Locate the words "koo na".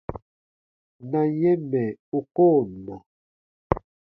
2.35-2.95